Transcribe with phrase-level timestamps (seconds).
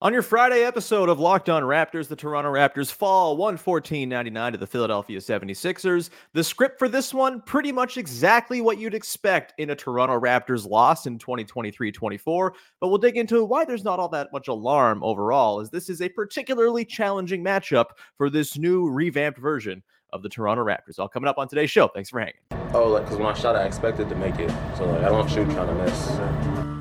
[0.00, 4.64] On your Friday episode of Locked On Raptors, the Toronto Raptors fall 114.99 to the
[4.64, 6.10] Philadelphia 76ers.
[6.34, 10.70] The script for this one, pretty much exactly what you'd expect in a Toronto Raptors
[10.70, 15.58] loss in 2023-24, but we'll dig into why there's not all that much alarm overall,
[15.58, 17.86] as this is a particularly challenging matchup
[18.16, 21.00] for this new revamped version of the Toronto Raptors.
[21.00, 21.88] All coming up on today's show.
[21.88, 22.34] Thanks for hanging.
[22.72, 24.52] Oh, like, because when I shot, I expected to make it.
[24.76, 26.67] So, like, I don't shoot trying to miss.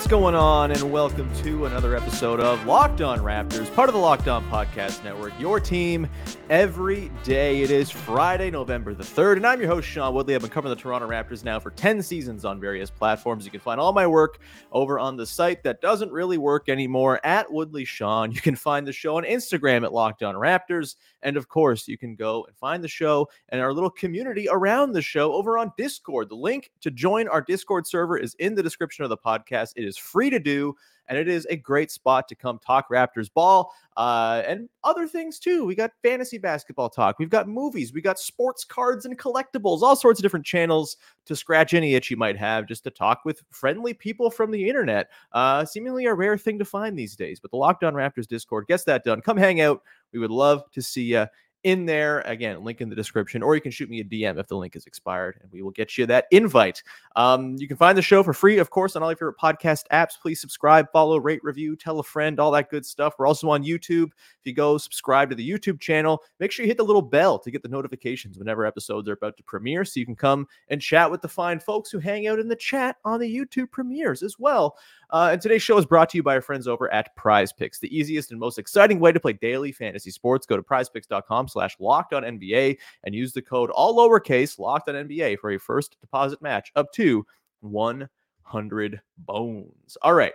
[0.00, 0.70] What's going on?
[0.70, 5.04] And welcome to another episode of Locked On Raptors, part of the Locked On Podcast
[5.04, 5.38] Network.
[5.38, 6.08] Your team
[6.48, 7.60] every day.
[7.60, 10.34] It is Friday, November the 3rd, and I'm your host, Sean Woodley.
[10.34, 13.44] I've been covering the Toronto Raptors now for 10 seasons on various platforms.
[13.44, 14.38] You can find all my work
[14.72, 18.32] over on the site that doesn't really work anymore at Woodley Sean.
[18.32, 20.96] You can find the show on Instagram at Locked On Raptors.
[21.22, 24.92] And of course, you can go and find the show and our little community around
[24.92, 26.30] the show over on Discord.
[26.30, 29.74] The link to join our Discord server is in the description of the podcast.
[29.76, 30.74] It is free to do,
[31.08, 35.38] and it is a great spot to come talk Raptors ball uh, and other things
[35.38, 35.64] too.
[35.64, 39.96] We got fantasy basketball talk, we've got movies, we got sports cards and collectibles, all
[39.96, 40.96] sorts of different channels
[41.26, 44.68] to scratch any itch you might have just to talk with friendly people from the
[44.68, 45.10] internet.
[45.32, 48.66] Uh, seemingly a rare thing to find these days, but the Locked On Raptors Discord
[48.68, 49.20] gets that done.
[49.20, 49.82] Come hang out.
[50.12, 51.26] We would love to see you
[51.64, 52.20] in there.
[52.20, 54.76] Again, link in the description, or you can shoot me a DM if the link
[54.76, 56.82] is expired, and we will get you that invite.
[57.16, 59.84] Um, you can find the show for free, of course, on all your favorite podcast
[59.92, 60.20] apps.
[60.20, 63.14] Please subscribe, follow, rate, review, tell a friend, all that good stuff.
[63.18, 64.06] We're also on YouTube.
[64.06, 67.38] If you go subscribe to the YouTube channel, make sure you hit the little bell
[67.38, 70.80] to get the notifications whenever episodes are about to premiere, so you can come and
[70.80, 74.22] chat with the fine folks who hang out in the chat on the YouTube premieres
[74.22, 74.76] as well.
[75.12, 77.80] Uh, and today's show is brought to you by our friends over at Prize Picks,
[77.80, 80.46] the easiest and most exciting way to play daily fantasy sports.
[80.46, 84.94] Go to prizepicks.com slash locked on NBA and use the code all lowercase locked on
[84.94, 87.26] NBA for a first deposit match up to
[87.60, 89.98] 100 bones.
[90.02, 90.32] All right,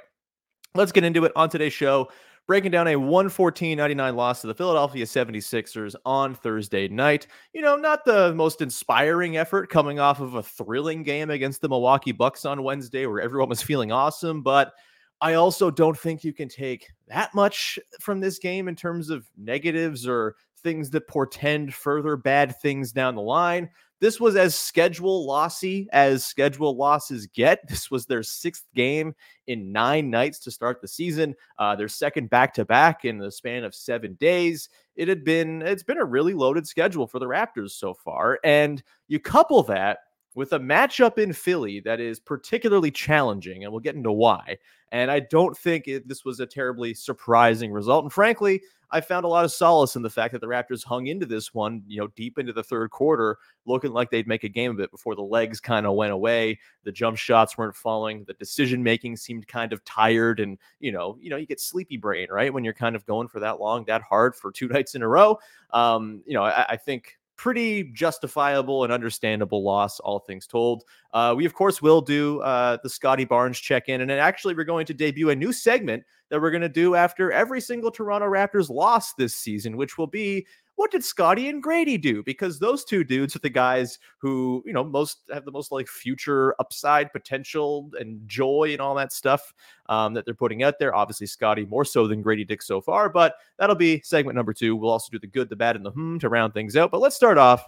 [0.73, 2.09] let's get into it on today's show.
[2.47, 7.25] Breaking down a 114-99 loss to the Philadelphia 76ers on Thursday night.
[7.53, 11.69] You know, not the most inspiring effort coming off of a thrilling game against the
[11.69, 14.73] Milwaukee Bucks on Wednesday where everyone was feeling awesome, but
[15.21, 19.25] I also don't think you can take that much from this game in terms of
[19.37, 23.69] negatives or things that portend further bad things down the line.
[23.99, 27.61] This was as schedule lossy as schedule losses get.
[27.69, 29.13] This was their sixth game
[29.47, 31.35] in nine nights to start the season.
[31.59, 34.69] Uh, their second back to back in the span of seven days.
[34.95, 38.81] It had been it's been a really loaded schedule for the Raptors so far, and
[39.07, 39.99] you couple that
[40.35, 44.57] with a matchup in Philly that is particularly challenging, and we'll get into why.
[44.91, 48.03] And I don't think it, this was a terribly surprising result.
[48.03, 51.07] And frankly, I found a lot of solace in the fact that the Raptors hung
[51.07, 54.49] into this one, you know, deep into the third quarter, looking like they'd make a
[54.49, 56.59] game of it before the legs kind of went away.
[56.83, 58.25] The jump shots weren't falling.
[58.25, 61.97] The decision making seemed kind of tired, and you know, you know, you get sleepy
[61.97, 64.95] brain, right, when you're kind of going for that long, that hard for two nights
[64.95, 65.39] in a row.
[65.71, 70.83] Um, you know, I, I think pretty justifiable and understandable loss, all things told.
[71.13, 74.01] Uh, we, of course, will do uh, the Scottie Barnes check in.
[74.01, 77.31] And actually, we're going to debut a new segment that we're going to do after
[77.31, 81.99] every single Toronto Raptors loss this season, which will be what did Scottie and Gradey
[82.01, 82.21] do?
[82.23, 85.87] Because those two dudes are the guys who, you know, most have the most like
[85.87, 89.53] future upside potential and joy and all that stuff
[89.87, 90.93] um, that they're putting out there.
[90.93, 94.75] Obviously, Scottie more so than Gradey Dick so far, but that'll be segment number two.
[94.75, 96.91] We'll also do the good, the bad, and the hmm to round things out.
[96.91, 97.63] But let's start off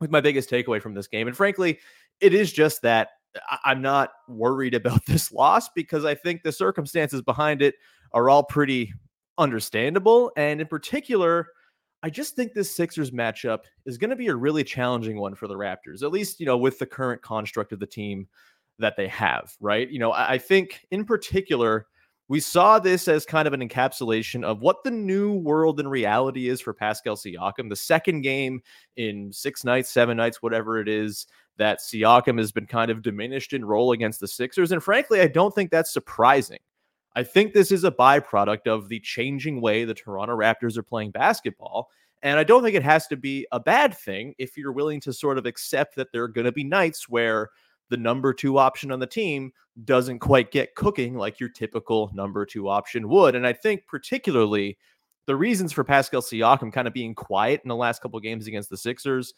[0.00, 1.28] with my biggest takeaway from this game.
[1.28, 1.78] And frankly,
[2.20, 3.10] it is just that
[3.64, 7.74] I'm not worried about this loss because I think the circumstances behind it
[8.12, 8.92] are all pretty
[9.38, 10.32] understandable.
[10.36, 11.48] And in particular,
[12.02, 15.46] I just think this Sixers matchup is going to be a really challenging one for
[15.46, 18.26] the Raptors, at least, you know, with the current construct of the team
[18.78, 19.88] that they have, right?
[19.88, 21.86] You know, I, think in particular,
[22.28, 26.48] we saw this as kind of an encapsulation of what the new world and reality
[26.48, 27.68] is for Pascal Siakam.
[27.68, 28.62] The second game
[28.96, 31.26] in six nights, seven nights, whatever it is,
[31.58, 34.72] that Siakam has been kind of diminished in role against the Sixers.
[34.72, 36.58] And frankly, I don't think that's surprising.
[37.14, 41.10] I think this is a byproduct of the changing way the Toronto Raptors are playing
[41.10, 41.90] basketball.
[42.22, 45.12] And I don't think it has to be a bad thing if you're willing to
[45.12, 47.50] sort of accept that there are going to be nights where
[47.90, 49.52] the number two option on the team
[49.84, 53.34] doesn't quite get cooking like your typical number two option would.
[53.34, 54.78] And I think particularly
[55.26, 58.70] the reasons for Pascal Siakam kind of being quiet in the last couple games against
[58.70, 59.34] the Sixers,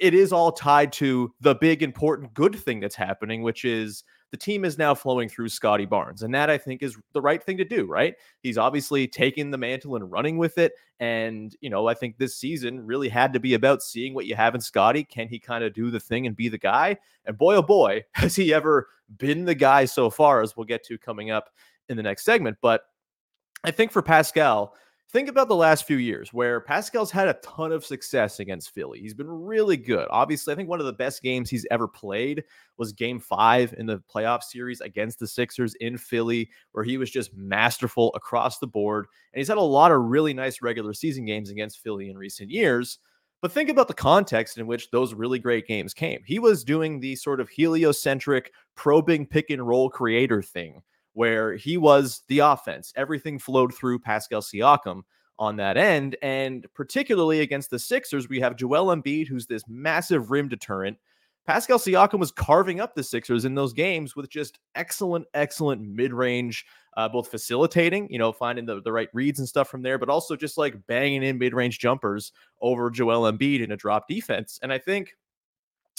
[0.00, 4.04] it is all tied to the big important good thing that's happening, which is
[4.36, 6.22] the team is now flowing through Scottie Barnes.
[6.22, 8.14] And that I think is the right thing to do, right?
[8.42, 10.74] He's obviously taking the mantle and running with it.
[11.00, 14.34] And, you know, I think this season really had to be about seeing what you
[14.34, 15.04] have in Scottie.
[15.04, 16.98] Can he kind of do the thing and be the guy?
[17.24, 20.84] And boy, oh boy, has he ever been the guy so far, as we'll get
[20.84, 21.48] to coming up
[21.88, 22.58] in the next segment.
[22.60, 22.82] But
[23.64, 24.74] I think for Pascal,
[25.16, 29.00] think about the last few years where Pascal's had a ton of success against Philly.
[29.00, 30.06] He's been really good.
[30.10, 32.44] Obviously, I think one of the best games he's ever played
[32.76, 37.10] was game five in the playoff series against the Sixers in Philly, where he was
[37.10, 39.06] just masterful across the board.
[39.32, 42.50] And he's had a lot of really nice regular season games against Philly in recent
[42.50, 42.98] years.
[43.40, 46.20] But think about the context in which those really great games came.
[46.26, 50.82] He was doing the sort of heliocentric, probing pick and roll creator thing
[51.16, 52.92] where he was the offense.
[52.94, 55.00] Everything flowed through Pascal Siakam
[55.38, 56.14] on that end.
[56.20, 60.98] And particularly against the Sixers, we have Joel Embiid, who's this massive rim deterrent.
[61.46, 66.12] Pascal Siakam was carving up the Sixers in those games with just excellent, excellent mid
[66.12, 66.66] range,
[66.98, 70.10] uh, both facilitating, you know, finding the, the right reads and stuff from there, but
[70.10, 74.58] also just like banging in mid range jumpers over Joel Embiid in a drop defense.
[74.62, 75.14] And I think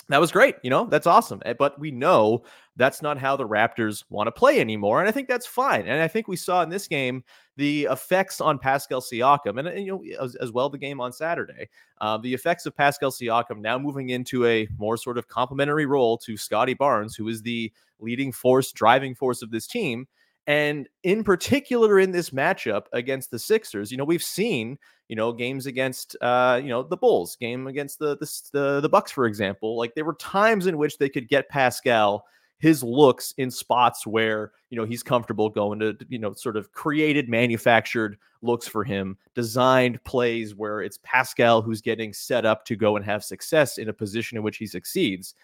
[0.10, 0.56] that was great.
[0.64, 1.42] You know, that's awesome.
[1.46, 2.44] Eh, but we know
[2.78, 5.00] that's not how the Raptors want to play anymore.
[5.00, 5.88] And I think that's fine.
[5.88, 7.24] And I think we saw in this game
[7.58, 11.68] the effects on Pascal Siakam and, you know, as, as, well the game on Saturday,
[12.00, 16.18] uh, the effects of Pascal Siakam now moving into a more sort of complementary role
[16.20, 20.08] to Scottie Barnes, who is the leading force, driving force of this team.
[20.48, 24.78] And in particular, in this matchup against the Sixers, you know, we've seen,
[25.10, 28.90] you know, games against, uh, you know, the Bulls, game against the, the the the
[28.90, 29.78] Bucks, for example.
[29.78, 32.26] Like there were times in which they could get Pascal
[32.60, 36.72] his looks in spots where you know he's comfortable going to you know sort of
[36.72, 42.76] created manufactured looks for him designed plays where it's pascal who's getting set up to
[42.76, 45.36] go and have success in a position in which he succeeds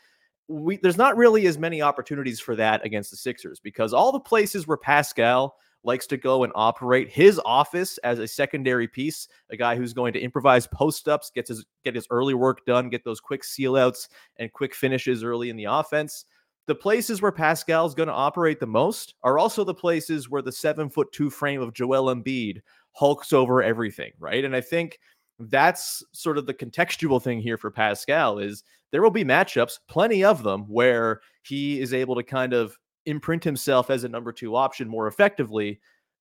[0.48, 4.20] we there's not really as many opportunities for that against the Sixers because all the
[4.20, 9.58] places where Pascal likes to go and operate his office as a secondary piece, a
[9.58, 13.04] guy who's going to improvise post ups, gets his get his early work done, get
[13.04, 16.26] those quick seal outs and quick finishes early in the offense.
[16.66, 20.52] The places where Pascal's going to operate the most are also the places where the
[20.52, 22.62] seven foot two frame of Joel Embiid
[22.94, 24.46] hulks over everything, right?
[24.46, 25.00] And I think
[25.40, 30.24] that's sort of the contextual thing here for Pascal is there will be matchups, plenty
[30.24, 34.56] of them, where he is able to kind of imprint himself as a number two
[34.56, 35.80] option more effectively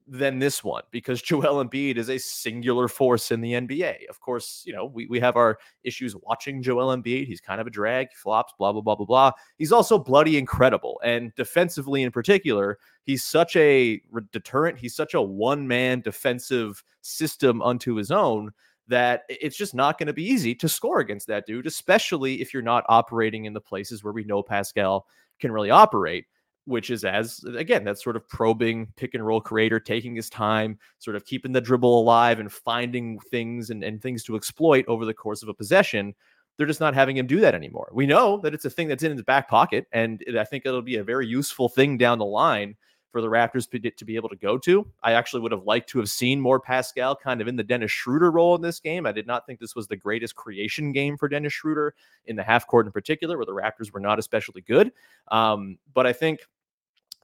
[0.08, 4.08] than this one because Joel Embiid is a singular force in the NBA.
[4.08, 7.26] Of course, you know, we, we have our issues watching Joel Embiid.
[7.26, 9.32] He's kind of a drag, flops, blah, blah, blah, blah, blah.
[9.58, 11.00] He's also bloody incredible.
[11.04, 14.00] And defensively in particular, he's such a
[14.32, 14.78] deterrent.
[14.78, 18.52] He's such a one man defensive system unto his own
[18.88, 22.52] that it's just not going to be easy to score against that dude, especially if
[22.52, 25.06] you're not operating in the places where we know Pascal
[25.40, 26.26] can really operate,
[26.64, 30.78] which is as, again, that sort of probing pick and roll creator, taking his time,
[30.98, 35.04] sort of keeping the dribble alive and finding things and, and things to exploit over
[35.04, 36.14] the course of a possession.
[36.56, 37.90] They're just not having him do that anymore.
[37.92, 40.82] We know that it's a thing that's in his back pocket, and I think it'll
[40.82, 42.76] be a very useful thing down the line
[43.12, 44.86] for the Raptors to be able to go to.
[45.02, 47.90] I actually would have liked to have seen more Pascal kind of in the Dennis
[47.90, 49.06] Schroeder role in this game.
[49.06, 52.42] I did not think this was the greatest creation game for Dennis Schroeder in the
[52.42, 54.90] half court in particular, where the Raptors were not especially good.
[55.28, 56.40] Um, but I think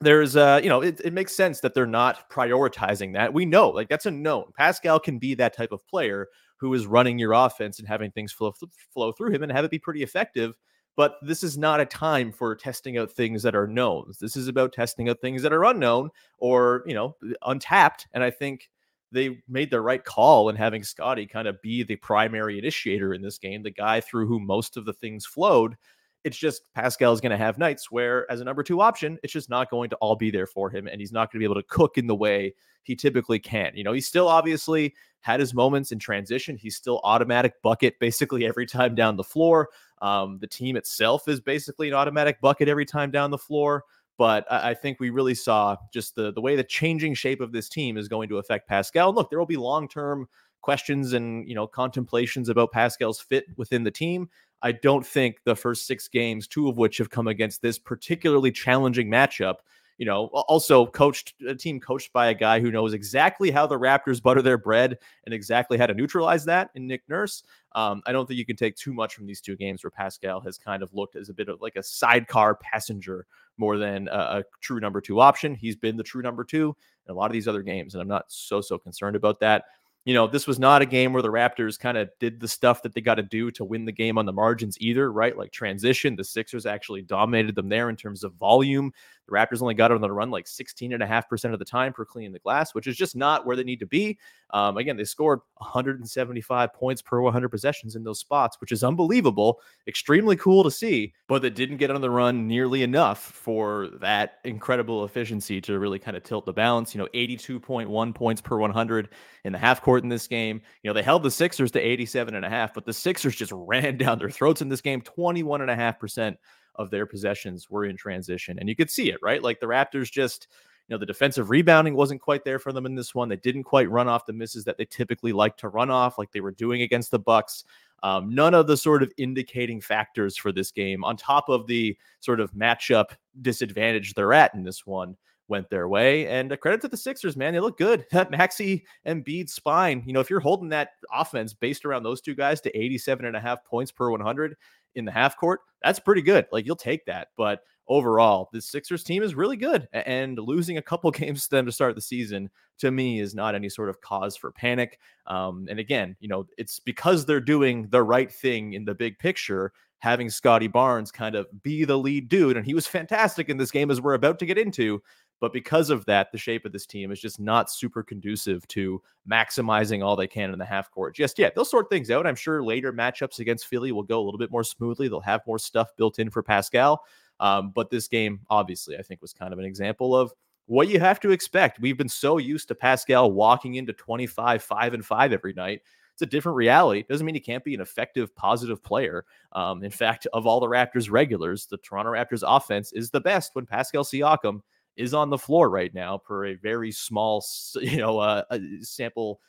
[0.01, 3.69] there's uh you know it, it makes sense that they're not prioritizing that we know
[3.69, 7.33] like that's a known pascal can be that type of player who is running your
[7.33, 8.53] offense and having things flow
[8.93, 10.55] flow through him and have it be pretty effective
[10.99, 14.11] but this is not a time for testing out things that are known.
[14.19, 18.09] This is about testing out things that are unknown or, you know, untapped.
[18.13, 18.69] And I think
[19.09, 23.21] they made the right call in having Scottie kind of be the primary initiator in
[23.21, 25.77] this game, the guy through whom most of the things flowed.
[26.23, 29.33] It's just Pascal is going to have nights where, as a number two option, it's
[29.33, 30.87] just not going to all be there for him.
[30.87, 33.71] And he's not going to be able to cook in the way he typically can.
[33.75, 36.57] You know, he still obviously had his moments in transition.
[36.57, 39.69] He's still automatic bucket basically every time down the floor.
[40.01, 43.83] Um, the team itself is basically an automatic bucket every time down the floor.
[44.17, 47.51] But I, I think we really saw just the the way the changing shape of
[47.51, 49.09] this team is going to affect Pascal.
[49.09, 50.27] And look, there will be long term
[50.61, 54.29] questions and you know contemplations about Pascal's fit within the team.
[54.61, 58.51] I don't think the first six games, two of which have come against this particularly
[58.51, 59.55] challenging matchup,
[59.97, 63.77] you know, also coached a team coached by a guy who knows exactly how the
[63.77, 67.43] Raptors butter their bread and exactly how to neutralize that in Nick Nurse.
[67.73, 70.39] Um, I don't think you can take too much from these two games where Pascal
[70.39, 74.11] has kind of looked as a bit of like a sidecar passenger more than a,
[74.39, 75.53] a true number two option.
[75.53, 76.75] He's been the true number two
[77.05, 79.65] in a lot of these other games, and I'm not so so concerned about that
[80.05, 82.81] you know, this was not a game where the Raptors kind of did the stuff
[82.83, 85.37] that they got to do to win the game on the margins either, right?
[85.37, 88.91] Like transition, the Sixers actually dominated them there in terms of volume.
[89.29, 92.39] The Raptors only got on the run like 16.5% of the time for cleaning the
[92.39, 94.17] glass, which is just not where they need to be.
[94.51, 99.59] Um, again, they scored 175 points per 100 possessions in those spots, which is unbelievable,
[99.87, 104.39] extremely cool to see, but that didn't get on the run nearly enough for that
[104.43, 106.95] incredible efficiency to really kind of tilt the balance.
[106.95, 109.09] You know, 82.1 points per 100
[109.45, 110.61] in the half court in this game.
[110.83, 113.51] You know, they held the Sixers to 87 and a half, but the Sixers just
[113.55, 116.37] ran down their throats in this game, 21 and a half percent
[116.79, 118.57] of their possessions were in transition.
[118.57, 119.43] And you could see it, right?
[119.43, 120.47] Like the Raptors just,
[120.87, 123.29] you know, the defensive rebounding wasn't quite there for them in this one.
[123.29, 126.31] They didn't quite run off the misses that they typically like to run off, like
[126.31, 127.65] they were doing against the Bucks.
[128.01, 131.97] Um, none of the sort of indicating factors for this game, on top of the
[132.21, 133.09] sort of matchup
[133.41, 135.17] disadvantage they're at in this one,
[135.49, 136.27] went their way.
[136.27, 137.53] And a credit to the Sixers, man.
[137.53, 138.05] They look good.
[138.11, 142.21] That Maxey and Bede spine, you know, if you're holding that offense based around those
[142.21, 144.55] two guys to 87 and a half points per 100,
[144.95, 146.45] in the half court, that's pretty good.
[146.51, 147.29] Like you'll take that.
[147.37, 149.87] But overall, the Sixers team is really good.
[149.93, 153.55] And losing a couple games to them to start the season to me is not
[153.55, 154.99] any sort of cause for panic.
[155.27, 159.19] Um, and again, you know, it's because they're doing the right thing in the big
[159.19, 162.55] picture, having Scottie Barnes kind of be the lead dude.
[162.57, 165.01] And he was fantastic in this game, as we're about to get into.
[165.39, 169.01] But because of that, the shape of this team is just not super conducive to
[169.29, 171.15] maximizing all they can in the half court.
[171.15, 172.27] Just yet, they'll sort things out.
[172.27, 175.07] I'm sure later matchups against Philly will go a little bit more smoothly.
[175.07, 177.03] They'll have more stuff built in for Pascal.
[177.39, 180.33] Um, but this game, obviously, I think was kind of an example of
[180.65, 181.79] what you have to expect.
[181.79, 185.81] We've been so used to Pascal walking into 25, 5 and 5 every night.
[186.13, 187.03] It's a different reality.
[187.09, 189.25] Doesn't mean he can't be an effective, positive player.
[189.53, 193.55] Um, in fact, of all the Raptors regulars, the Toronto Raptors offense is the best
[193.55, 194.59] when Pascal Siakam
[194.99, 197.43] is on the floor right now per a very small,
[197.75, 198.43] you know, uh,
[198.81, 199.39] sample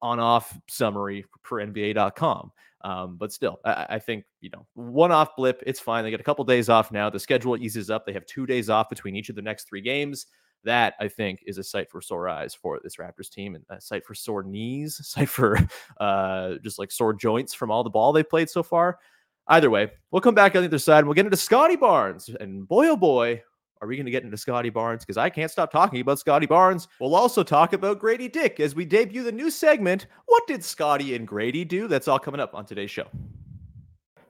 [0.00, 2.52] on off summary per NBA.com.
[2.82, 6.04] Um, but still, I, I, think, you know, one off blip, it's fine.
[6.04, 7.10] They get a couple days off now.
[7.10, 8.06] The schedule eases up.
[8.06, 10.26] They have two days off between each of the next three games.
[10.64, 13.80] That I think is a sight for sore eyes for this Raptors team and a
[13.80, 15.58] sight for sore knees, sight for
[15.98, 18.98] uh, just like sore joints from all the ball they've played so far.
[19.48, 22.28] Either way, we'll come back on the other side and we'll get into Scottie Barnes.
[22.38, 23.42] And boy, oh boy,
[23.80, 25.04] are we going to get into Scottie Barnes?
[25.04, 26.88] Because I can't stop talking about Scottie Barnes.
[27.00, 30.06] We'll also talk about Gradey Dick as we debut the new segment.
[30.26, 31.88] What did Scottie and Gradey do?
[31.88, 33.06] That's all coming up on today's show.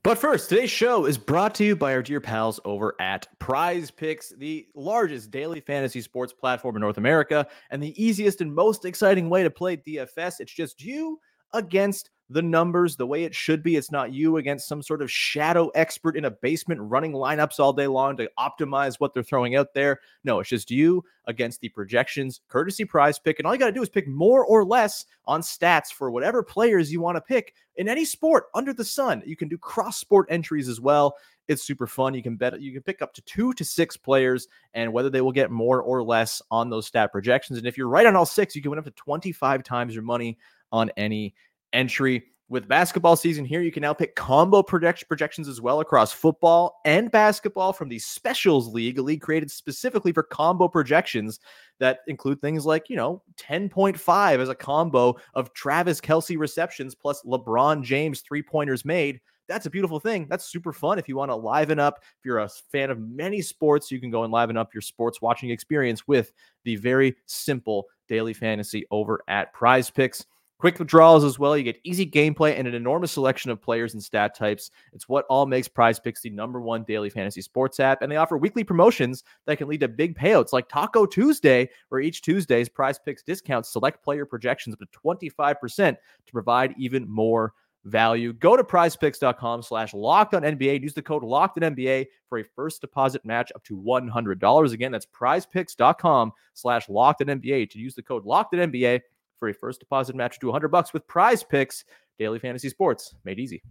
[0.04, 3.90] But first, today's show is brought to you by our dear pals over at Prize
[3.90, 8.84] Picks, the largest daily fantasy sports platform in North America, and the easiest and most
[8.84, 10.40] exciting way to play DFS.
[10.40, 11.18] It's just you
[11.52, 13.76] against the numbers the way it should be.
[13.76, 17.72] It's not you against some sort of shadow expert in a basement running lineups all
[17.72, 20.00] day long to optimize what they're throwing out there.
[20.24, 23.38] No, it's just you against the projections, courtesy prize pick.
[23.38, 26.42] And all you got to do is pick more or less on stats for whatever
[26.42, 29.22] players you want to pick in any sport under the sun.
[29.24, 31.16] You can do cross sport entries as well.
[31.46, 32.12] It's super fun.
[32.12, 35.22] You can bet you can pick up to two to six players and whether they
[35.22, 37.58] will get more or less on those stat projections.
[37.58, 40.02] And if you're right on all six, you can win up to 25 times your
[40.02, 40.36] money
[40.70, 41.34] on any
[41.72, 42.24] entry.
[42.50, 46.80] With basketball season here, you can now pick combo project- projections as well across football
[46.86, 51.40] and basketball from the Specials League, a league created specifically for combo projections
[51.78, 57.22] that include things like, you know, 10.5 as a combo of Travis Kelce receptions plus
[57.24, 59.20] LeBron James three pointers made.
[59.46, 60.26] That's a beautiful thing.
[60.28, 60.98] That's super fun.
[60.98, 64.10] If you want to liven up, if you're a fan of many sports, you can
[64.10, 66.32] go and liven up your sports watching experience with
[66.64, 70.24] the very simple daily fantasy over at Prize Picks.
[70.58, 71.56] Quick withdrawals as well.
[71.56, 74.72] You get easy gameplay and an enormous selection of players and stat types.
[74.92, 78.02] It's what all makes Prize Picks the number one daily fantasy sports app.
[78.02, 82.00] And they offer weekly promotions that can lead to big payouts like Taco Tuesday, where
[82.00, 85.96] each Tuesday's Prize Picks discounts select player projections up to 25%
[86.26, 88.32] to provide even more value.
[88.32, 90.82] Go to prizepicks.com slash locked on NBA.
[90.82, 94.72] Use the code locked on NBA for a first deposit match up to $100.
[94.72, 99.00] Again, that's prizepicks.com slash locked on NBA to use the code locked on NBA
[99.38, 101.84] for a first deposit match to 100 bucks with prize picks.
[102.18, 103.62] Daily fantasy sports made easy.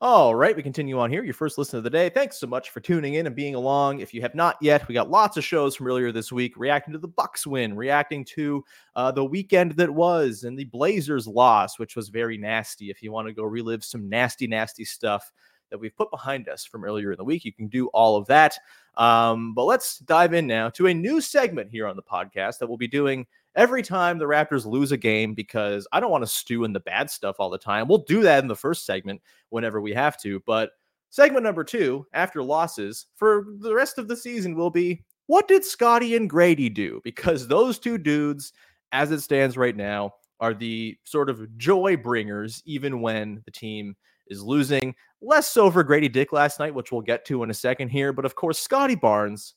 [0.00, 1.24] All right, we continue on here.
[1.24, 2.10] Your first listen of the day.
[2.10, 4.00] Thanks so much for tuning in and being along.
[4.00, 6.92] If you have not yet, we got lots of shows from earlier this week reacting
[6.92, 8.64] to the Bucks win, reacting to
[8.96, 12.90] uh, the weekend that was, and the Blazers loss, which was very nasty.
[12.90, 15.32] If you want to go relive some nasty, nasty stuff
[15.70, 17.44] that we've put behind us from earlier in the week.
[17.44, 18.56] You can do all of that.
[18.96, 22.68] Um, but let's dive in now to a new segment here on the podcast that
[22.68, 23.26] we'll be doing
[23.56, 26.80] every time the Raptors lose a game because I don't want to stew in the
[26.80, 27.88] bad stuff all the time.
[27.88, 29.20] We'll do that in the first segment
[29.50, 30.42] whenever we have to.
[30.46, 30.70] But
[31.10, 35.64] segment number two, after losses for the rest of the season, will be what did
[35.64, 37.00] Scottie and Gradey do?
[37.04, 38.52] Because those two dudes,
[38.92, 43.96] as it stands right now, are the sort of joy bringers, even when the team
[44.26, 44.94] is losing.
[45.22, 48.12] Less so for Gradey Dick last night, which we'll get to in a second here.
[48.12, 49.54] But of course, Scottie Barnes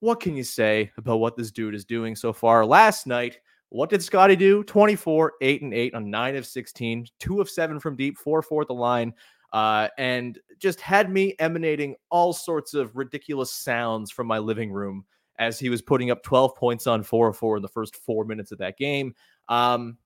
[0.00, 2.64] what can you say about what this dude is doing so far?
[2.66, 3.38] Last night,
[3.68, 4.64] what did Scottie do?
[4.64, 8.62] 24, 8 and 8 on 9 of 16, 2 of 7 from deep, 4 4
[8.62, 9.14] at the line,
[9.52, 15.04] uh, and just had me emanating all sorts of ridiculous sounds from my living room
[15.38, 18.52] as he was putting up 12 points on 4 4 in the first four minutes
[18.52, 19.14] of that game.
[19.48, 19.98] Um,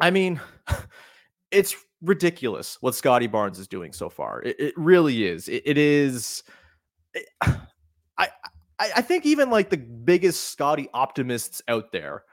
[0.00, 0.40] I mean,
[1.50, 4.42] it's ridiculous what Scottie Barnes is doing so far.
[4.42, 5.48] It, it really is.
[5.48, 6.42] it, it is.
[7.14, 7.58] It, I
[8.80, 12.24] I, I think even like the biggest Scottie optimists out there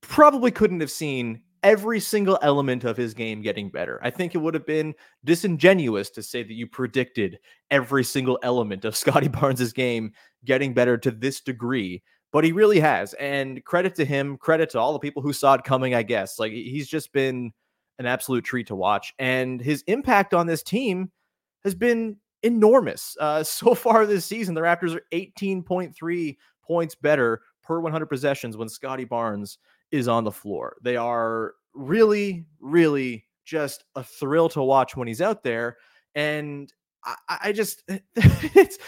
[0.00, 4.00] probably couldn't have seen every single element of his game getting better.
[4.02, 7.38] I think it would have been disingenuous to say that you predicted
[7.70, 10.12] every single element of Scottie Barnes's game
[10.44, 12.02] getting better to this degree,
[12.32, 13.12] but he really has.
[13.14, 16.38] And credit to him, credit to all the people who saw it coming, I guess.
[16.38, 17.52] Like he's just been
[17.98, 21.10] an absolute treat to watch and his impact on this team
[21.64, 23.16] has been enormous.
[23.20, 28.68] Uh, so far this season, the Raptors are 18.3 points better per 100 possessions when
[28.68, 29.58] Scottie Barnes
[29.90, 30.76] is on the floor.
[30.82, 35.76] They are really, really just a thrill to watch when he's out there.
[36.14, 36.72] And
[37.04, 37.82] I, I just,
[38.14, 38.78] it's,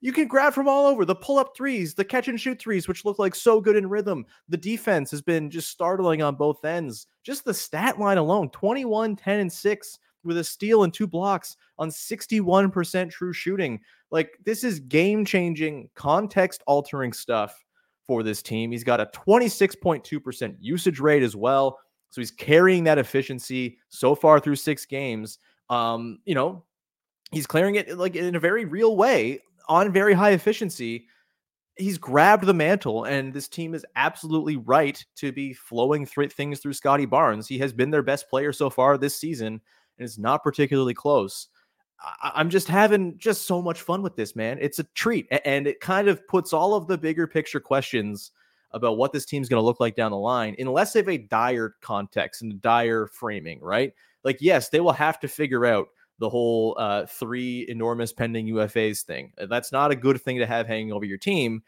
[0.00, 2.88] you can grab from all over the pull up threes, the catch and shoot threes,
[2.88, 4.26] which look like so good in rhythm.
[4.48, 7.06] The defense has been just startling on both ends.
[7.22, 11.56] Just the stat line alone 21, 10, and 6 with a steal and two blocks
[11.78, 13.80] on 61% true shooting.
[14.10, 17.64] Like this is game changing, context altering stuff
[18.06, 18.70] for this team.
[18.70, 21.78] He's got a 26.2% usage rate as well.
[22.10, 25.38] So he's carrying that efficiency so far through six games.
[25.68, 26.64] Um, you know,
[27.32, 31.06] he's clearing it like in a very real way on very high efficiency.
[31.76, 36.60] He's grabbed the mantle, and this team is absolutely right to be flowing th- things
[36.60, 37.48] through Scottie Barnes.
[37.48, 39.60] He has been their best player so far this season
[39.98, 41.48] and it's not particularly close.
[42.22, 44.58] I- am just having just so much fun with this, man.
[44.60, 45.26] It's a treat.
[45.44, 48.32] And it kind of puts all of the bigger picture questions
[48.72, 51.16] about what this team's going to look like down the line in less of a
[51.16, 53.92] dire context and dire framing, right?
[54.24, 59.02] Like, yes, they will have to figure out the whole uh, three enormous pending UFAs
[59.02, 59.32] thing.
[59.48, 61.62] That's not a good thing to have hanging over your team.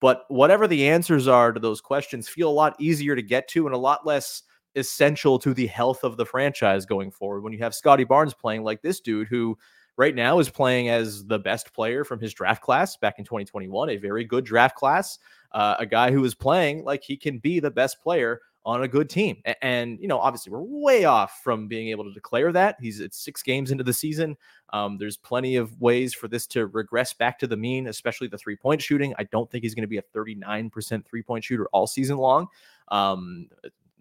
[0.00, 3.66] But whatever the answers are to those questions, feel a lot easier to get to
[3.66, 4.42] and a lot less
[4.74, 7.42] essential to the health of the franchise going forward.
[7.42, 9.56] When you have Scottie Barnes playing like this dude who
[9.96, 13.90] right now is playing as the best player from his draft class back in 2021,
[13.90, 15.18] a very good draft class,
[15.52, 18.88] uh, a guy who is playing like he can be the best player on a
[18.88, 19.42] good team.
[19.62, 22.76] And, you know, obviously we're way off from being able to declare that.
[22.80, 24.36] He's at six games into the season.
[24.72, 28.38] Um, there's plenty of ways for this to regress back to the mean, especially the
[28.38, 29.14] three point shooting.
[29.18, 32.48] I don't think he's going to be a 39% three point shooter all season long.
[32.88, 33.48] Um,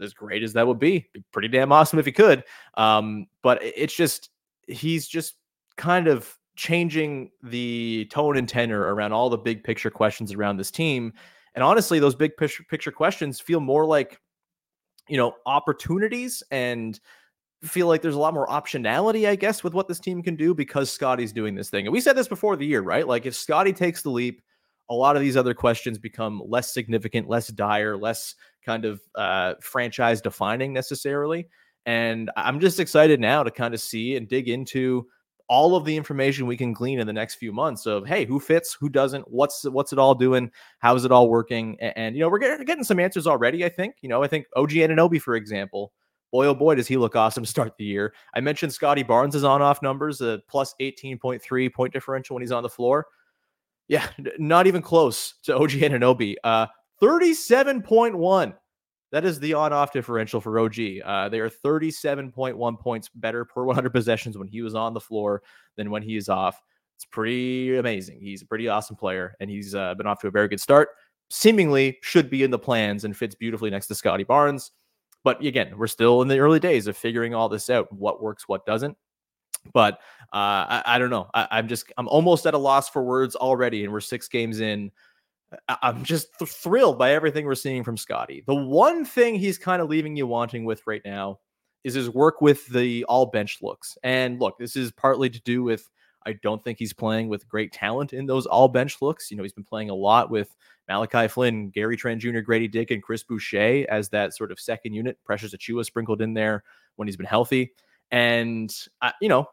[0.02, 2.44] as great as that would be, be pretty damn awesome if he could.
[2.76, 4.30] Um, but it's just
[4.68, 5.36] he's just
[5.78, 10.72] kind of changing the tone and tenor around all the big picture questions around this
[10.72, 11.14] team.
[11.56, 14.20] And honestly, those big picture picture questions feel more like
[15.08, 17.00] you know opportunities and
[17.64, 20.54] feel like there's a lot more optionality, I guess, with what this team can do
[20.54, 21.86] because Scottie's doing this thing.
[21.86, 23.08] And we said this before the year, right?
[23.08, 24.42] Like if Scottie takes the leap,
[24.90, 29.54] a lot of these other questions become less significant, less dire, less kind of uh,
[29.62, 31.48] franchise defining necessarily.
[31.86, 35.08] And I'm just excited now to kind of see and dig into
[35.48, 38.40] all of the information we can glean in the next few months of hey who
[38.40, 41.76] fits who doesn't what's what's it all doing how's it all working?
[41.82, 43.96] And, and you know we're getting, getting some answers already i think.
[44.02, 45.92] You know i think og Anunoby, for example
[46.32, 48.14] boy oh boy does he look awesome to start the year.
[48.36, 52.70] I mentioned scottie barnes' on-off numbers a plus 18.3 point differential when he's on the
[52.70, 53.08] floor
[53.90, 56.36] yeah, not even close to OG Anunoby.
[56.44, 56.68] Uh,
[57.02, 58.54] 37.1.
[59.12, 60.78] That is the on off differential for OG.
[61.04, 65.42] Uh, they are 37.1 points better per 100 possessions when he was on the floor
[65.76, 66.62] than when he is off.
[66.96, 68.20] It's pretty amazing.
[68.22, 70.90] He's a pretty awesome player, and he's uh, been off to a very good start.
[71.32, 74.72] Seemingly should be in the plans and fits beautifully next to Scottie Barnes.
[75.24, 78.48] But again, we're still in the early days of figuring all this out what works,
[78.48, 78.96] what doesn't.
[79.74, 79.96] But
[80.34, 81.30] uh, I, I, don't know.
[81.34, 84.60] I, am just I'm almost at a loss for words already, and we're six games
[84.60, 84.92] in.
[85.68, 88.44] I, am just th- thrilled by everything we're seeing from Scottie.
[88.46, 91.40] The one thing he's kind of leaving you wanting with right now
[91.84, 93.98] is his work with the all bench looks.
[94.04, 95.90] And look, this is partly to do with
[96.26, 99.32] I don't think he's playing with great talent in those all bench looks.
[99.32, 100.56] You know, he's been playing a lot with
[100.88, 104.94] Malachi Flynn, Gary Trent Jr., Gradey Dick, and Chris Boucher as that sort of second
[104.94, 105.18] unit.
[105.24, 106.64] Precious Achiuwa sprinkled in there
[106.98, 107.72] when he's been healthy.
[108.12, 109.48] And, uh, you know,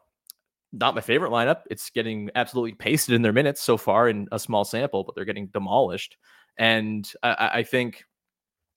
[0.73, 1.61] not my favorite lineup.
[1.69, 5.25] It's getting absolutely pasted in their minutes so far in a small sample, but they're
[5.25, 6.17] getting demolished.
[6.57, 8.03] And I, I think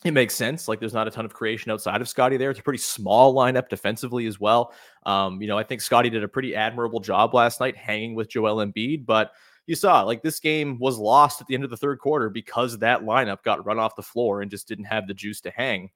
[0.04, 0.68] it makes sense.
[0.68, 2.50] Like there's not a ton of creation outside of Scottie there.
[2.50, 4.72] It's a pretty small lineup defensively as well.
[5.04, 8.30] Um, you know, I think Scottie did a pretty admirable job last night hanging with
[8.30, 9.32] Joel Embiid, but
[9.66, 12.78] you saw like this game was lost at the end of the third quarter because
[12.78, 15.90] that lineup got run off the floor and just didn't have the juice to hang.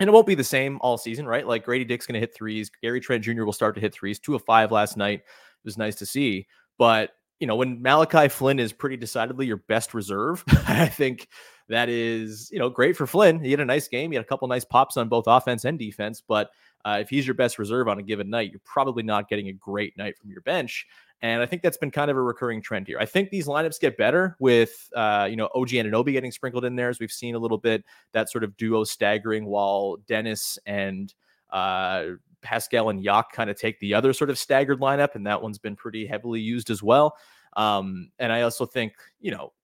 [0.00, 1.46] And it won't be the same all season, right?
[1.46, 2.70] Like Gradey Dick's going to hit threes.
[2.82, 3.44] Gary Trent Jr.
[3.44, 4.18] will start to hit threes.
[4.18, 5.20] Two of five last night.
[5.20, 6.46] It was nice to see.
[6.78, 11.28] But, you know, when Malachi Flynn is pretty decidedly your best reserve, I think
[11.68, 13.42] that is, you know, great for Flynn.
[13.42, 14.10] He had a nice game.
[14.10, 16.22] He had a couple nice pops on both offense and defense.
[16.26, 16.50] But
[16.84, 19.52] uh, if he's your best reserve on a given night, you're probably not getting a
[19.52, 20.86] great night from your bench.
[21.24, 22.98] And I think that's been kind of a recurring trend here.
[23.00, 26.76] I think these lineups get better with, uh, you know, OG Anunoby getting sprinkled in
[26.76, 27.82] there, as we've seen a little bit
[28.12, 31.14] that sort of duo staggering while Dennis and
[31.48, 32.08] uh,
[32.42, 35.14] Pascal and Yak kind of take the other sort of staggered lineup.
[35.14, 37.16] And that one's been pretty heavily used as well.
[37.56, 39.54] Um, and I also think, you know,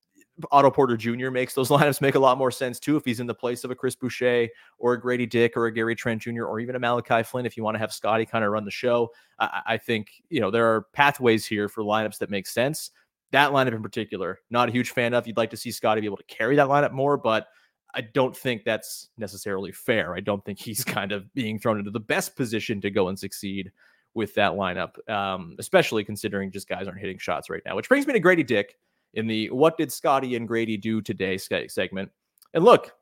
[0.51, 1.29] Otto Porter Jr.
[1.29, 3.71] makes those lineups make a lot more sense too if he's in the place of
[3.71, 4.47] a Chris Boucher
[4.79, 6.45] or a Gradey Dick or a Gary Trent Jr.
[6.45, 8.71] or even a Malachi Flynn if you want to have Scottie kind of run the
[8.71, 9.11] show.
[9.39, 12.91] I, I think you know there are pathways here for lineups that make sense.
[13.31, 15.25] That lineup in particular, not a huge fan of.
[15.25, 17.47] You'd like to see Scottie be able to carry that lineup more, but
[17.93, 20.15] I don't think that's necessarily fair.
[20.15, 23.17] I don't think he's kind of being thrown into the best position to go and
[23.17, 23.71] succeed
[24.13, 27.75] with that lineup, um, especially considering just guys aren't hitting shots right now.
[27.75, 28.77] Which brings me to Gradey Dick
[29.13, 32.11] in the What Did Scottie and Gradey Do Today segment.
[32.53, 32.93] And look,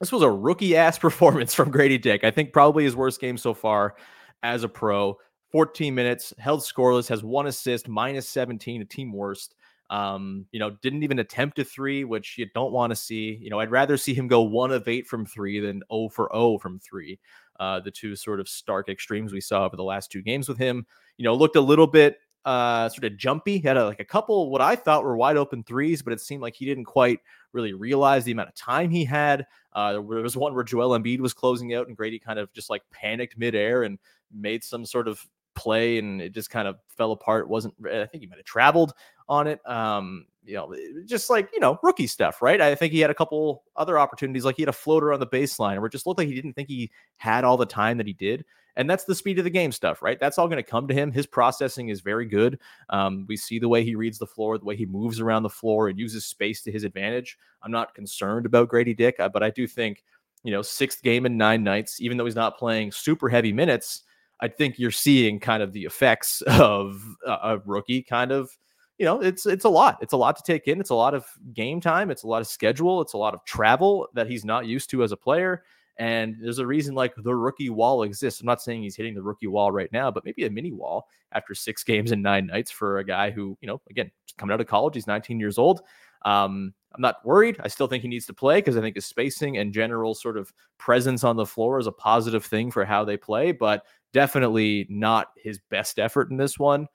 [0.00, 2.24] this was a rookie ass performance from Gradey Dick.
[2.24, 3.96] I think probably his worst game so far
[4.42, 5.18] as a pro.
[5.52, 9.54] 14 minutes, held scoreless, has one assist, minus 17, a team worst.
[9.90, 13.38] Um, you know, didn't even attempt a three, which you don't want to see.
[13.40, 16.28] You know, I'd rather see him go one of eight from three than 0 for
[16.34, 17.20] 0 from three.
[17.60, 20.58] Uh, the two sort of stark extremes we saw over the last two games with
[20.58, 20.84] him.
[21.18, 23.58] You know, looked a little bit uh, sort of jumpy.
[23.58, 26.20] He had a, like a couple what I thought were wide open threes, but it
[26.20, 27.20] seemed like he didn't quite
[27.52, 29.46] really realize the amount of time he had.
[29.72, 32.70] Uh, there was one where Joel Embiid was closing out, and Gradey kind of just
[32.70, 33.98] like panicked midair and
[34.32, 37.48] made some sort of play, and it just kind of fell apart.
[37.48, 38.92] wasn't I think he might have traveled
[39.28, 39.66] on it.
[39.68, 40.74] Um, you know,
[41.06, 42.60] just like you know, rookie stuff, right?
[42.60, 45.26] I think he had a couple other opportunities, like he had a floater on the
[45.26, 48.06] baseline, where it just looked like he didn't think he had all the time that
[48.06, 48.44] he did.
[48.76, 50.18] And that's the speed of the game stuff, right?
[50.18, 51.12] That's all going to come to him.
[51.12, 52.58] His processing is very good.
[52.90, 55.50] Um, we see the way he reads the floor, the way he moves around the
[55.50, 57.38] floor and uses space to his advantage.
[57.62, 60.02] I'm not concerned about Gradey Dick, uh, but I do think,
[60.42, 64.02] you know, sixth game in nine nights, even though he's not playing super heavy minutes,
[64.40, 68.50] I think you're seeing kind of the effects of a rookie kind of
[68.98, 71.14] you know it's it's a lot it's a lot to take in it's a lot
[71.14, 74.44] of game time it's a lot of schedule it's a lot of travel that he's
[74.44, 75.64] not used to as a player
[75.98, 78.40] and there's a reason like the rookie wall exists.
[78.40, 81.06] I'm not saying he's hitting the rookie wall right now, but maybe a mini wall
[81.32, 84.60] after six games and nine nights for a guy who, you know, again, coming out
[84.60, 85.82] of college, he's 19 years old.
[86.24, 87.58] Um, I'm not worried.
[87.62, 90.36] I still think he needs to play because I think his spacing and general sort
[90.36, 94.86] of presence on the floor is a positive thing for how they play, but definitely
[94.88, 96.86] not his best effort in this one.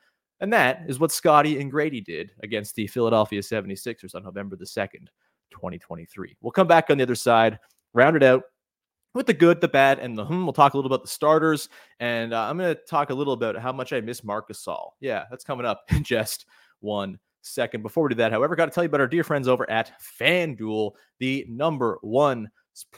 [0.41, 4.65] And that is what Scottie and Gradey did against the Philadelphia 76ers on November the
[4.65, 5.07] 2nd,
[5.51, 6.37] 2023.
[6.41, 7.59] We'll come back on the other side,
[7.93, 8.43] round it out,
[9.13, 10.43] with the good, the bad, and the hmm.
[10.43, 11.69] We'll talk a little about the starters,
[11.99, 14.91] and uh, I'm going to talk a little about how much I miss Marcus Gasol.
[14.99, 16.45] Yeah, that's coming up in just
[16.79, 17.83] one second.
[17.83, 19.91] Before we do that, however, got to tell you about our dear friends over at
[20.19, 22.49] FanDuel, the number one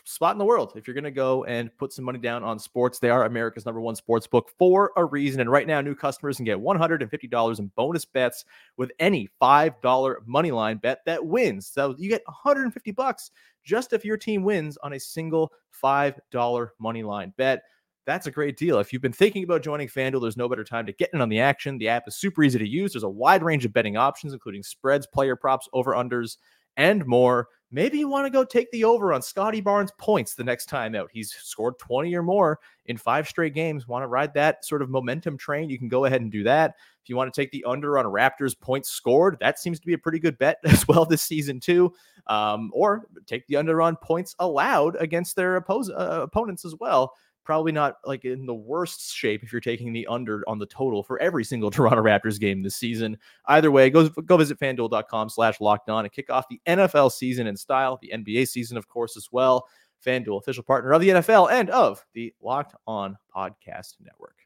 [0.06, 0.74] spot in the world.
[0.76, 3.66] If you're going to go and put some money down on sports, they are America's
[3.66, 5.42] number one sports book for a reason.
[5.42, 8.46] And right now, new customers can get $150 in bonus bets
[8.78, 11.68] with any $5 money line bet that wins.
[11.68, 13.32] So you get 150 bucks
[13.64, 15.52] just if your team wins on a single
[15.84, 17.64] $5 money line bet.
[18.06, 18.80] That's a great deal.
[18.80, 21.30] If you've been thinking about joining FanDuel, there's no better time to get in on
[21.30, 21.78] the action.
[21.78, 22.94] The app is super easy to use.
[22.94, 26.38] There's a wide range of betting options, including spreads, player props, over unders,
[26.78, 27.48] and more.
[27.74, 30.94] Maybe you want to go take the over on Scottie Barnes points the next time
[30.94, 31.10] out.
[31.14, 33.88] He's scored 20 or more in five straight games.
[33.88, 35.70] Want to ride that sort of momentum train?
[35.70, 36.76] You can go ahead and do that.
[37.02, 39.94] If you want to take the under on Raptors points scored, that seems to be
[39.94, 41.94] a pretty good bet as well this season, too.
[42.28, 47.14] Um, or take the under on points allowed against their oppos- uh, opponents as well
[47.44, 51.04] probably not like in the worst shape if you're taking the under on the total
[51.04, 53.18] for every single Toronto Raptors game this season.
[53.48, 57.48] Either way, go go visit fanduel.com slash locked on and kick off the NFL season
[57.48, 59.68] in style, the NBA season, of course, as well.
[60.06, 64.38] FanDuel, official partner of the NFL and of the Locked On Podcast Network.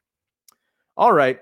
[0.98, 1.40] All right,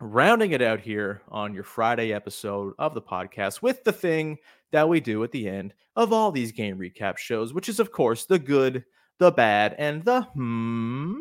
[0.00, 4.38] rounding it out here on your Friday episode of the podcast with the thing
[4.72, 7.92] that we do at the end of all these game recap shows, which is, of
[7.92, 8.84] course, the good,
[9.18, 11.14] the bad, and the hmm,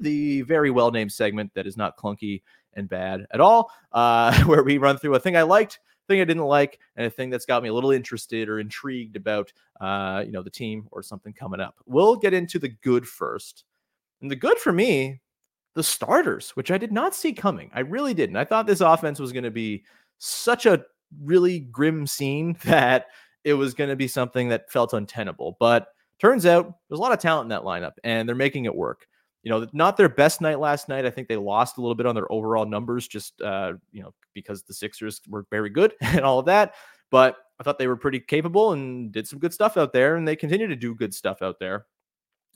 [0.00, 2.42] the very well named segment that is not clunky
[2.74, 6.24] and bad at all, uh, where we run through a thing I liked, thing I
[6.24, 10.22] didn't like, and a thing that's got me a little interested or intrigued about, uh,
[10.24, 11.76] you know, the team or something coming up.
[11.86, 13.64] We'll get into the good first,
[14.20, 15.20] and the good for me,
[15.74, 17.70] the starters, which I did not see coming.
[17.74, 18.36] I really didn't.
[18.36, 19.84] I thought this offense was going to be
[20.18, 20.84] such a
[21.22, 23.06] really grim scene that
[23.44, 25.56] it was going to be something that felt untenable.
[25.58, 25.88] But
[26.22, 29.06] turns out there's a lot of talent in that lineup, and they're making it work
[29.42, 31.04] you know, not their best night last night.
[31.04, 34.14] I think they lost a little bit on their overall numbers, just uh, you know,
[34.34, 36.74] because the Sixers were very good and all of that.
[37.10, 40.26] But I thought they were pretty capable and did some good stuff out there, and
[40.26, 41.86] they continue to do good stuff out there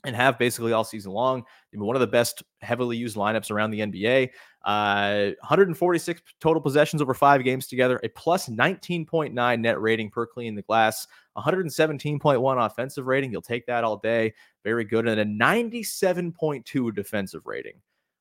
[0.05, 1.43] and have basically all season long.
[1.73, 4.29] One of the best heavily used lineups around the NBA.
[4.67, 10.55] Uh, 146 total possessions over five games together, a plus 19.9 net rating per clean
[10.55, 13.31] the glass, 117.1 offensive rating.
[13.31, 14.33] You'll take that all day.
[14.65, 15.07] Very good.
[15.07, 17.75] And a 97.2 defensive rating,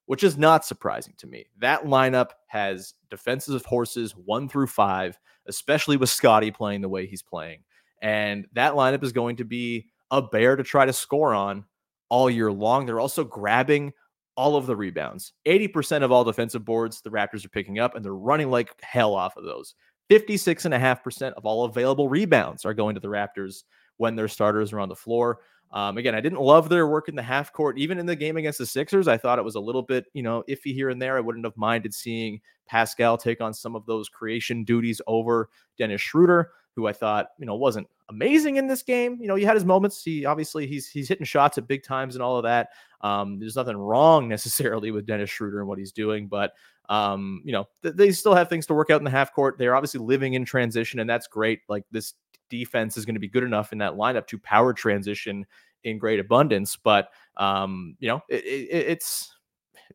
[0.05, 1.47] which is not surprising to me.
[1.59, 7.23] That lineup has defensive horses one through five, especially with Scottie playing the way he's
[7.23, 7.65] playing.
[8.03, 11.65] And that lineup is going to be a bear to try to score on
[12.09, 12.87] all year long.
[12.87, 13.93] They're also grabbing
[14.37, 15.33] all of the rebounds.
[15.47, 19.15] 80% of all defensive boards the Raptors are picking up, and they're running like hell
[19.15, 19.75] off of those.
[20.11, 23.65] 56.5% of all available rebounds are going to the Raptors
[23.97, 25.41] when their starters are on the floor.
[25.73, 27.79] Um, again, I didn't love their work in the half court.
[27.79, 30.23] Even in the game against the Sixers, I thought it was a little bit, you
[30.23, 31.17] know, iffy here and there.
[31.17, 36.01] I wouldn't have minded seeing Pascal take on some of those creation duties over Dennis
[36.01, 39.17] Schroeder who I thought, you know, wasn't amazing in this game.
[39.21, 40.05] You know, he had his moments.
[40.05, 42.69] He obviously he's he's hitting shots at big times and all of that.
[43.01, 46.53] Um, there's nothing wrong necessarily with Dennis Schroeder and what he's doing, but
[46.89, 49.57] um, you know, th- they still have things to work out in the half court.
[49.59, 51.61] They're obviously living in transition, and that's great.
[51.69, 52.15] Like this
[52.49, 55.47] defense is going to be good enough in that lineup to power transition
[55.85, 56.77] in great abundance.
[56.77, 59.33] But um, you know, it, it, it's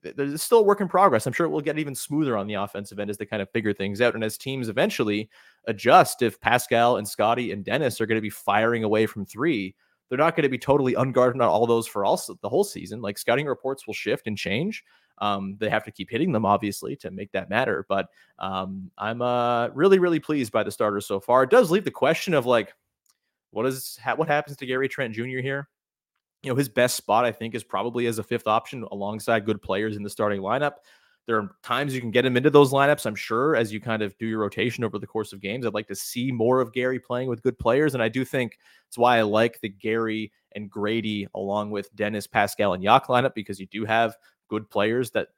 [0.03, 1.27] there's still a work in progress.
[1.27, 3.49] I'm sure it will get even smoother on the offensive end as they kind of
[3.51, 4.15] figure things out.
[4.15, 5.29] And as teams eventually
[5.67, 9.75] adjust, if Pascal and Scottie and Dennis are going to be firing away from three,
[10.09, 13.01] they're not going to be totally unguarded on all those for also the whole season.
[13.01, 14.83] Like scouting reports will shift and change.
[15.21, 17.85] Um, they have to keep hitting them, obviously, to make that matter.
[17.87, 18.07] But
[18.39, 21.43] um, I'm uh, really, really pleased by the starters so far.
[21.43, 22.73] It does leave the question of like,
[23.51, 25.39] what is ha- what happens to Gary Trent Jr.
[25.39, 25.69] here?
[26.43, 29.61] you know, his best spot, I think, is probably as a fifth option alongside good
[29.61, 30.75] players in the starting lineup.
[31.27, 34.01] There are times you can get him into those lineups, I'm sure, as you kind
[34.01, 35.65] of do your rotation over the course of games.
[35.65, 37.93] I'd like to see more of Gary playing with good players.
[37.93, 38.57] And I do think
[38.87, 43.35] it's why I like the Gary and Gradey along with Dennis, Pascal, and Yak lineup
[43.35, 44.17] because you do have
[44.51, 45.29] good players that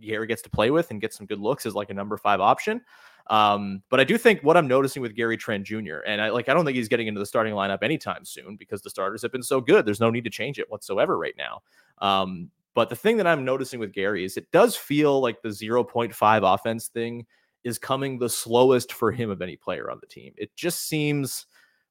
[0.00, 2.40] Gary gets to play with and get some good looks as like a number five
[2.40, 2.80] option.
[3.28, 5.98] Um, but I do think what I'm noticing with Gary Trent Jr.
[6.06, 8.82] and I like I don't think he's getting into the starting lineup anytime soon because
[8.82, 9.86] the starters have been so good.
[9.86, 11.62] There's no need to change it whatsoever right now.
[11.98, 15.50] Um, but the thing that I'm noticing with Gary is it does feel like the
[15.50, 17.26] 0.5 offense thing
[17.64, 20.32] is coming the slowest for him of any player on the team.
[20.36, 21.46] It just seems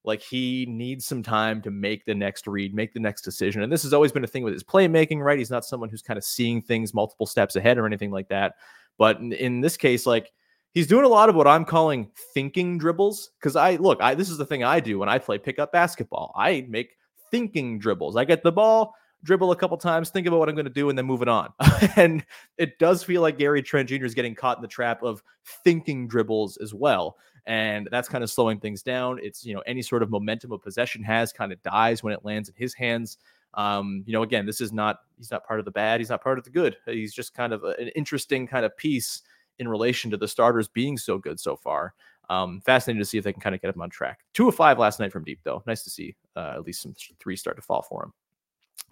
[0.08, 3.62] like he needs some time to make the next read, make the next decision.
[3.62, 5.38] And this has always been a thing with his playmaking, right?
[5.38, 8.56] He's not someone who's kind of seeing things multiple steps ahead or anything like that.
[8.98, 10.32] But in, in this case, like
[10.74, 13.32] he's doing a lot of what I'm calling thinking dribbles.
[13.42, 16.34] Cause I look, I this is the thing I do when I play pickup basketball.
[16.38, 16.96] I make
[17.30, 18.16] thinking dribbles.
[18.16, 20.88] I get the ball, dribble a couple times, think about what I'm going to do,
[20.88, 21.52] and then move it on.
[21.98, 22.26] and
[22.58, 24.06] it does feel like Gary Trent Jr.
[24.06, 25.22] is getting caught in the trap of
[25.66, 27.18] thinking dribbles as well.
[27.48, 29.20] And that's kind of slowing things down.
[29.24, 32.26] It's, you know, any sort of momentum of possession has kind of dies when it
[32.26, 33.18] lands in his hands.
[33.54, 36.22] Um, you know, again, this is not, he's not part of the bad, he's not
[36.22, 36.76] part of the good.
[36.86, 39.22] He's just kind of a, an interesting kind of piece
[39.60, 41.94] in relation to the starters being so good so far.
[42.30, 44.20] Um, fascinating to see if they can kind of get him on track.
[44.34, 45.64] Two of five last night from deep, though.
[45.66, 48.14] Nice to see uh, at least some three start to fall for him.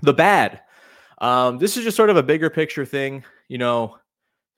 [0.02, 0.62] The bad.
[1.18, 3.26] Um, this is just sort of a bigger picture thing.
[3.50, 3.96] You know,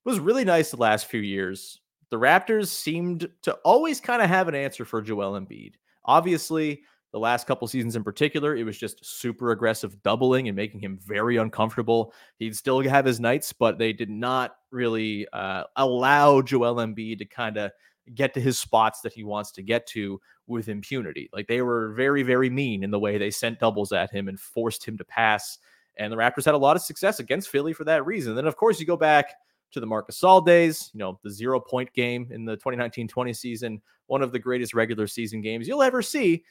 [0.05, 1.81] it was really nice the last few years.
[2.09, 5.73] The Raptors seemed to always kind of have an answer for Joel Embiid.
[6.05, 10.79] Obviously, the last couple seasons in particular, it was just super aggressive doubling and making
[10.79, 12.13] him very uncomfortable.
[12.37, 17.25] He'd still have his nights, but they did not really uh, allow Joel Embiid to
[17.25, 17.71] kind of
[18.13, 21.29] get to his spots that he wants to get to with impunity.
[21.33, 24.39] Like they were very, very mean in the way they sent doubles at him and
[24.39, 25.57] forced him to pass.
[25.97, 28.35] And the Raptors had a lot of success against Philly for that reason.
[28.35, 29.33] Then, of course, you go back
[29.71, 33.33] to the Marcus Gasol days, you know, the zero point game in the 2019 20
[33.33, 36.43] season, one of the greatest regular season games you'll ever see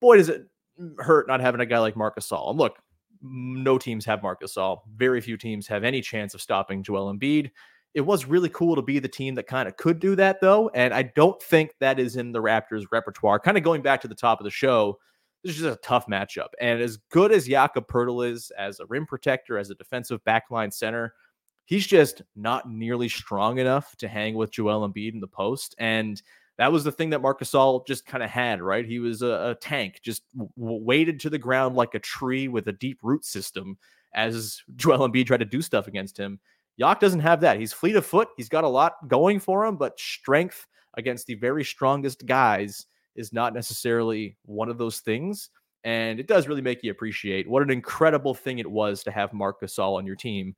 [0.00, 0.46] boy, does it
[0.98, 2.50] hurt not having a guy like Marcus Gasol.
[2.50, 2.78] And look,
[3.20, 4.80] no teams have Marcus Gasol.
[4.96, 7.50] Very few teams have any chance of stopping Joel Embiid.
[7.94, 10.70] It was really cool to be the team that kind of could do that, though.
[10.74, 13.40] And I don't think that is in the Raptors' repertoire.
[13.40, 14.98] Kind of going back to the top of the show,
[15.42, 16.48] this is just a tough matchup.
[16.60, 20.72] And as good as Jakob Poeltl is as a rim protector, as a defensive backline
[20.72, 21.14] center,
[21.68, 25.74] he's just not nearly strong enough to hang with Joel Embiid in the post.
[25.78, 26.20] And
[26.56, 28.86] that was the thing that Marc Gasol just kind of had, right?
[28.86, 32.68] He was a, a tank, just w- weighted to the ground like a tree with
[32.68, 33.76] a deep root system
[34.14, 36.40] as Joel Embiid tried to do stuff against him.
[36.78, 37.60] Yak doesn't have that.
[37.60, 38.28] He's fleet of foot.
[38.38, 43.30] He's got a lot going for him, but strength against the very strongest guys is
[43.30, 45.50] not necessarily one of those things.
[45.84, 49.34] And it does really make you appreciate what an incredible thing it was to have
[49.34, 50.56] Marc Gasol on your team.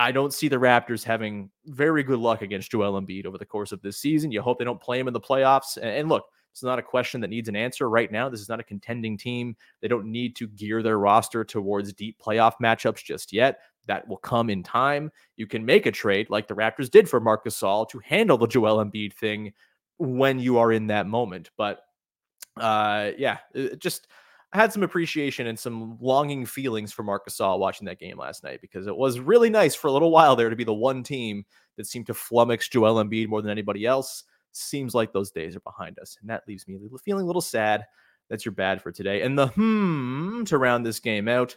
[0.00, 3.70] I don't see the Raptors having very good luck against Joel Embiid over the course
[3.70, 4.32] of this season.
[4.32, 5.76] You hope they don't play him in the playoffs.
[5.76, 8.30] And look, it's not a question that needs an answer right now.
[8.30, 9.54] This is not a contending team.
[9.82, 13.58] They don't need to gear their roster towards deep playoff matchups just yet.
[13.88, 15.12] That will come in time.
[15.36, 18.46] You can make a trade like the Raptors did for Marc Gasol to handle the
[18.46, 19.52] Joel Embiid thing
[19.98, 21.50] when you are in that moment.
[21.58, 21.82] But
[22.56, 23.36] uh, yeah,
[23.78, 24.08] just
[24.52, 28.42] I had some appreciation and some longing feelings for Marc Gasol watching that game last
[28.42, 31.04] night because it was really nice for a little while there to be the one
[31.04, 31.44] team
[31.76, 34.24] that seemed to flummox Joel Embiid more than anybody else.
[34.52, 37.84] Seems like those days are behind us, and that leaves me feeling a little sad.
[38.28, 39.22] That's your bad for today.
[39.22, 41.56] And the hmm to round this game out.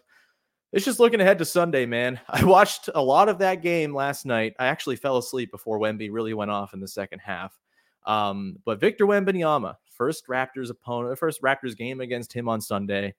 [0.71, 2.19] It's just looking ahead to Sunday, man.
[2.29, 4.53] I watched a lot of that game last night.
[4.59, 7.57] I actually fell asleep before Wemby really went off in the second half.
[8.05, 13.15] Um, but Victor Wembanyama, first Raptors opponent, the first Raptors game against him on Sunday.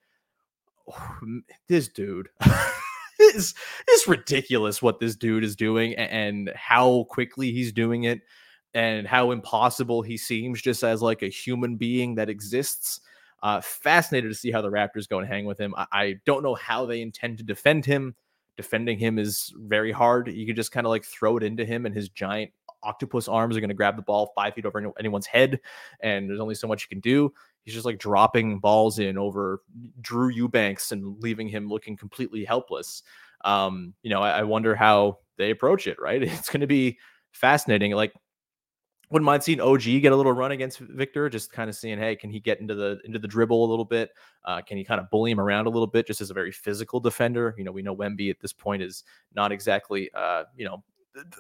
[0.91, 1.19] Oh,
[1.69, 2.29] this dude
[3.21, 3.55] is
[3.91, 8.21] is ridiculous what this dude is doing and how quickly he's doing it
[8.75, 13.01] and how impossible he seems just as like a human being that exists.
[13.43, 15.75] Uh, fascinated to see how the Raptors go and hang with him.
[15.77, 18.15] I, I don't know how they intend to defend him.
[18.57, 20.29] Defending him is very hard.
[20.29, 22.53] You can just kind of like throw it into him, and his giant
[22.85, 25.61] octopus arms are going to grab the ball five feet over anyone's head,
[26.01, 27.33] and there's only so much you can do.
[27.65, 29.63] He's just like dropping balls in over
[30.01, 33.03] Drew Eubanks and leaving him looking completely helpless.
[33.45, 35.97] Um, you know, I, I wonder how they approach it.
[36.01, 36.99] Right, it's going to be
[37.33, 37.93] fascinating.
[37.93, 38.13] Like
[39.11, 42.17] wouldn't mind seeing OG get a little run against Victor, just kind of seeing, hey,
[42.17, 44.11] can he get into the into the dribble a little bit?
[44.45, 46.51] Uh, can he kind of bully him around a little bit, just as a very
[46.51, 47.55] physical defender?
[47.57, 50.83] You know, we know Wemby at this point is not exactly, uh, you know,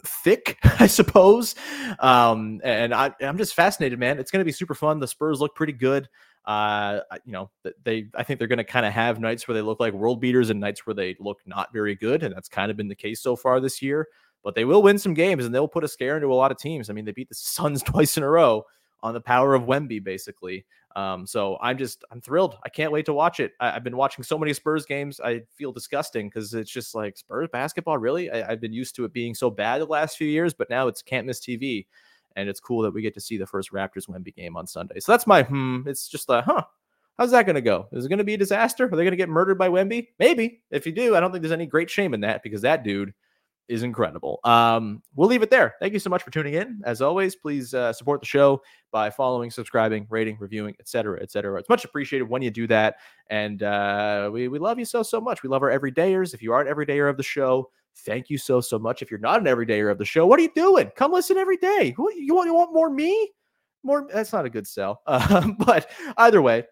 [0.04, 1.54] thick, I suppose.
[1.98, 4.18] Um, and I, am just fascinated, man.
[4.18, 5.00] It's going to be super fun.
[5.00, 6.08] The Spurs look pretty good.
[6.44, 7.50] Uh, you know,
[7.84, 10.20] they, I think they're going to kind of have nights where they look like world
[10.20, 12.22] beaters and nights where they look not very good.
[12.22, 14.08] And that's kind of been the case so far this year.
[14.42, 16.58] But they will win some games and they'll put a scare into a lot of
[16.58, 16.90] teams.
[16.90, 18.64] I mean, they beat the Suns twice in a row
[19.04, 20.64] on the power of Wemby, basically.
[20.96, 22.56] Um, so I'm just I'm thrilled.
[22.64, 23.52] I can't wait to watch it.
[23.60, 25.20] I, have been watching so many Spurs games.
[25.20, 27.98] I feel disgusting because it's just like Spurs basketball.
[27.98, 30.70] Really, I, have been used to it being so bad the last few years, but
[30.70, 31.86] now it's can't miss TV,
[32.36, 35.00] and it's cool that we get to see the first Raptors Wemby game on Sunday.
[35.00, 35.82] So that's my hmm.
[35.86, 36.62] It's just a huh.
[37.18, 37.86] How's that going to go?
[37.92, 38.86] Is it going to be a disaster?
[38.86, 40.08] Are they going to get murdered by Wemby?
[40.18, 40.62] Maybe.
[40.72, 43.14] If you do, I don't think there's any great shame in that because that dude
[43.68, 44.40] is incredible.
[44.44, 45.74] Um, we'll leave it there.
[45.80, 46.80] Thank you so much for tuning in.
[46.84, 51.58] As always, please uh, support the show by following, subscribing, rating, reviewing, etc., etc.
[51.58, 52.96] It's much appreciated when you do that,
[53.30, 55.42] and uh, we we love you so so much.
[55.42, 56.34] We love our everydayers.
[56.34, 59.02] If you are an everydayer of the show, thank you so so much.
[59.02, 60.90] If you're not an everydayer of the show, what are you doing?
[60.96, 61.94] Come listen every day.
[61.96, 62.46] Who you want?
[62.46, 63.32] You want more me?
[63.82, 64.08] More?
[64.12, 65.02] That's not a good sell.
[65.06, 66.64] Uh, but either way,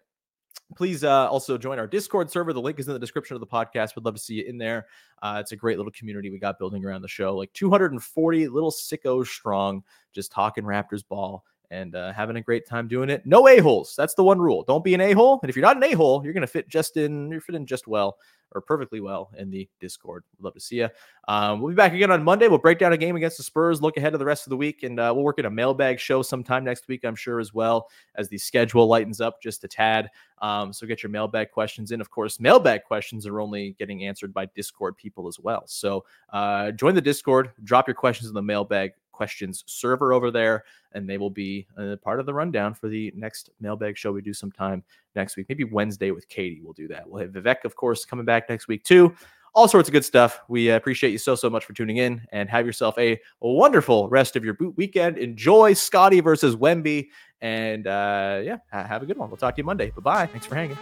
[0.75, 2.53] please uh, also join our discord server.
[2.53, 3.95] The link is in the description of the podcast.
[3.95, 4.87] We'd love to see you in there.
[5.21, 7.35] Uh, it's a great little community we got building around the show.
[7.35, 9.83] Like 240 little sickos strong
[10.13, 14.13] just talking raptors ball and uh, having a great time doing it no a-holes that's
[14.13, 16.41] the one rule don't be an a-hole and if you're not an a-hole you're going
[16.41, 18.17] to fit just in you're fitting just well
[18.55, 20.23] or perfectly well in the Discord.
[20.39, 20.89] Love to see you.
[21.27, 22.47] Um, we'll be back again on Monday.
[22.47, 24.57] We'll break down a game against the Spurs, look ahead to the rest of the
[24.57, 27.53] week, and uh, we'll work in a mailbag show sometime next week, I'm sure, as
[27.53, 30.09] well as the schedule lightens up just a tad.
[30.41, 32.01] Um, so get your mailbag questions in.
[32.01, 35.63] Of course, mailbag questions are only getting answered by Discord people as well.
[35.65, 40.65] So uh, join the Discord, drop your questions in the mailbag questions server over there,
[40.91, 44.21] and they will be a part of the rundown for the next mailbag show we
[44.21, 44.83] do sometime
[45.15, 45.45] next week.
[45.47, 46.59] Maybe Wednesday with Katie.
[46.61, 47.07] We'll do that.
[47.07, 49.15] We'll have Vivek, of course, coming back next week too.
[49.55, 50.41] All sorts of good stuff.
[50.49, 54.09] We uh, appreciate you so so much for tuning in, and have yourself a wonderful
[54.09, 55.17] rest of your boot weekend.
[55.17, 57.09] Enjoy Scottie versus Wemby,
[57.39, 59.29] and uh, yeah, have a good one.
[59.29, 59.91] We'll talk to you Monday.
[59.91, 60.25] Bye bye.
[60.25, 60.77] Thanks for hanging.